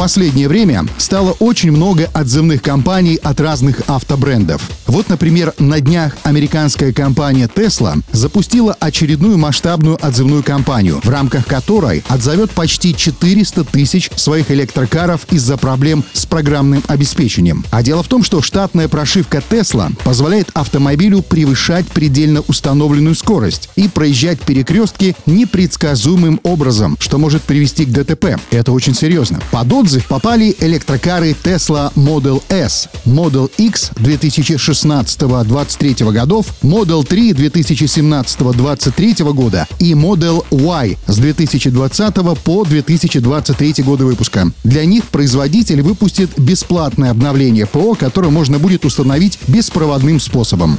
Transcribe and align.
последнее 0.00 0.48
время 0.48 0.86
стало 0.96 1.32
очень 1.40 1.72
много 1.72 2.08
отзывных 2.14 2.62
компаний 2.62 3.16
от 3.22 3.38
разных 3.38 3.82
автобрендов. 3.86 4.62
Вот, 4.86 5.10
например, 5.10 5.52
на 5.58 5.78
днях 5.82 6.16
американская 6.22 6.94
компания 6.94 7.50
Tesla 7.54 8.02
запустила 8.10 8.74
очередную 8.80 9.36
масштабную 9.36 9.98
отзывную 10.00 10.42
кампанию, 10.42 11.02
в 11.04 11.08
рамках 11.10 11.46
которой 11.46 12.02
отзовет 12.08 12.50
почти 12.52 12.96
400 12.96 13.64
тысяч 13.64 14.10
своих 14.16 14.50
электрокаров 14.50 15.26
из-за 15.30 15.58
проблем 15.58 16.02
с 16.14 16.24
программным 16.24 16.82
обеспечением. 16.86 17.62
А 17.70 17.82
дело 17.82 18.02
в 18.02 18.08
том, 18.08 18.24
что 18.24 18.40
штатная 18.40 18.88
прошивка 18.88 19.42
Tesla 19.50 19.94
позволяет 20.02 20.48
автомобилю 20.54 21.20
превышать 21.20 21.86
предельно 21.86 22.40
установленную 22.48 23.14
скорость 23.14 23.68
и 23.76 23.86
проезжать 23.86 24.40
перекрестки 24.40 25.14
непредсказуемым 25.26 26.40
образом, 26.42 26.96
что 26.98 27.18
может 27.18 27.42
привести 27.42 27.84
к 27.84 27.90
ДТП. 27.90 28.40
Это 28.50 28.72
очень 28.72 28.94
серьезно. 28.94 29.40
Под 29.50 29.70
отзыв 29.90 30.06
попали 30.06 30.54
электрокары 30.60 31.34
Tesla 31.42 31.92
Model 31.96 32.40
S, 32.48 32.88
Model 33.04 33.50
X 33.58 33.90
2016-23 33.96 36.12
годов, 36.12 36.46
Model 36.62 37.04
3 37.04 37.32
2017-23 37.32 39.32
года 39.32 39.66
и 39.80 39.94
Model 39.94 40.44
Y 40.52 40.96
с 41.08 41.16
2020 41.16 42.14
по 42.44 42.64
2023 42.64 43.82
годы 43.82 44.04
выпуска. 44.04 44.52
Для 44.62 44.84
них 44.84 45.06
производитель 45.06 45.82
выпустит 45.82 46.38
бесплатное 46.38 47.10
обновление 47.10 47.66
ПО, 47.66 47.96
которое 47.96 48.30
можно 48.30 48.60
будет 48.60 48.84
установить 48.84 49.40
беспроводным 49.48 50.20
способом. 50.20 50.78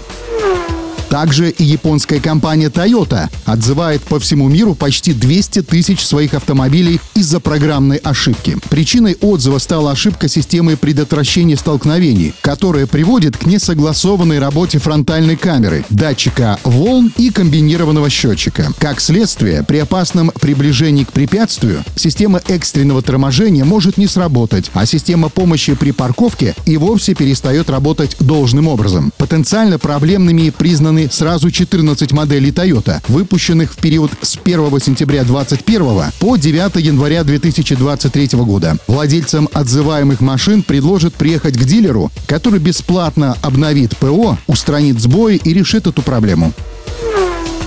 Также 1.12 1.50
и 1.50 1.66
японская 1.66 2.22
компания 2.22 2.70
Toyota 2.70 3.28
отзывает 3.44 4.02
по 4.02 4.18
всему 4.18 4.48
миру 4.48 4.76
почти 4.76 5.12
200 5.12 5.64
тысяч 5.64 6.06
своих 6.06 6.34
автомобилей 6.34 7.02
из-за 7.16 7.42
программной 7.42 7.98
ошибки. 7.98 8.58
Причиной 8.70 9.18
отзыва 9.20 9.58
стала 9.58 9.92
ошибка 9.92 10.30
системы 10.30 10.78
предотвращения 10.78 11.58
столкновений, 11.58 12.34
которая 12.40 12.88
приводит 12.88 13.36
к 13.36 13.46
несогласованной 13.46 14.40
работе 14.40 14.80
фронтальной 14.80 15.36
камеры, 15.36 15.84
датчика 15.90 16.58
волн 16.64 17.12
и 17.18 17.30
комбинированного 17.30 18.10
счетчика. 18.10 18.72
Как 18.80 19.02
следствие, 19.02 19.64
при 19.64 19.80
опасном 19.80 20.32
приближении 20.40 21.04
к 21.04 21.12
препятствию 21.12 21.84
система 21.98 22.42
экстренного 22.48 23.02
торможения 23.02 23.66
может 23.66 23.98
не 23.98 24.08
сработать, 24.08 24.72
а 24.74 24.86
система 24.86 25.28
помощи 25.28 25.74
при 25.74 25.92
парковке 25.92 26.56
и 26.66 26.78
вовсе 26.78 27.16
перестает 27.16 27.70
работать 27.70 28.16
должным 28.22 28.70
образом. 28.70 29.12
Потенциально 29.18 29.78
проблемными 29.78 30.52
признаны 30.52 31.01
представлены 31.02 31.10
сразу 31.10 31.52
14 31.52 32.12
моделей 32.12 32.52
Toyota, 32.52 33.02
выпущенных 33.08 33.74
в 33.74 33.78
период 33.78 34.12
с 34.22 34.38
1 34.44 34.80
сентября 34.80 35.24
2021 35.24 36.12
по 36.20 36.36
9 36.36 36.76
января 36.84 37.24
2023 37.24 38.30
года. 38.40 38.78
Владельцам 38.88 39.48
отзываемых 39.54 40.22
машин 40.22 40.64
предложат 40.64 41.14
приехать 41.14 41.58
к 41.58 41.64
дилеру, 41.64 42.12
который 42.28 42.60
бесплатно 42.60 43.38
обновит 43.42 43.98
ПО, 43.98 44.38
устранит 44.48 45.00
сбои 45.00 45.40
и 45.44 45.54
решит 45.54 45.88
эту 45.88 46.02
проблему. 46.02 46.54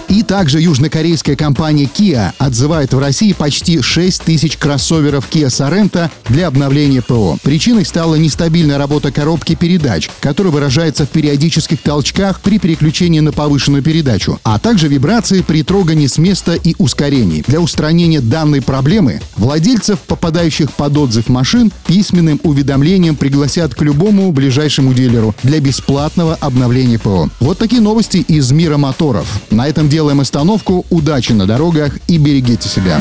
И 0.08 0.22
также 0.22 0.60
южнокорейская 0.60 1.36
компания 1.36 1.84
Kia 1.84 2.32
отзывает 2.38 2.92
в 2.92 2.98
России 2.98 3.32
почти 3.32 3.80
6 3.80 4.22
тысяч 4.22 4.56
кроссоверов 4.56 5.28
Kia 5.30 5.46
Sorento 5.46 6.10
для 6.28 6.46
обновления 6.46 7.02
ПО. 7.02 7.38
Причиной 7.42 7.84
стала 7.84 8.14
нестабильная 8.16 8.78
работа 8.78 9.10
коробки 9.10 9.54
передач, 9.54 10.10
которая 10.20 10.52
выражается 10.52 11.06
в 11.06 11.08
периодических 11.08 11.80
толчках 11.80 12.40
при 12.40 12.58
переключении 12.58 13.20
на 13.20 13.32
повышенную 13.32 13.82
передачу, 13.82 14.38
а 14.44 14.58
также 14.58 14.88
вибрации 14.88 15.42
при 15.42 15.62
трогании 15.62 16.06
с 16.06 16.18
места 16.18 16.54
и 16.54 16.74
ускорении. 16.78 17.42
Для 17.46 17.60
устранения 17.60 18.20
данной 18.20 18.62
проблемы 18.62 19.20
владельцев, 19.36 19.98
попадающих 20.00 20.72
под 20.72 20.96
отзыв 20.96 21.28
машин, 21.28 21.72
письменным 21.86 22.40
уведомлением 22.42 23.16
пригласят 23.16 23.74
к 23.74 23.82
любому 23.82 24.32
ближайшему 24.32 24.94
дилеру 24.94 25.34
для 25.42 25.60
бесплатного 25.60 26.34
обновления 26.34 26.98
ПО. 26.98 27.28
Вот 27.40 27.58
такие 27.58 27.80
новости 27.80 28.18
из 28.18 28.50
мира 28.52 28.76
моторов. 28.76 29.26
На 29.50 29.68
этом 29.68 29.88
делаем 29.94 30.18
остановку. 30.18 30.84
Удачи 30.90 31.30
на 31.30 31.46
дорогах 31.46 31.92
и 32.08 32.18
берегите 32.18 32.68
себя. 32.68 32.98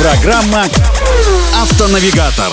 Программа 0.00 0.64
«Автонавигатор». 1.60 2.52